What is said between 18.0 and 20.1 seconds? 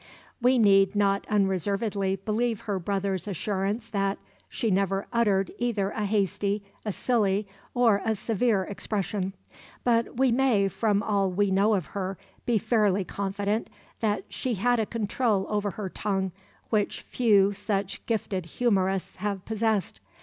gifted humourists have possessed.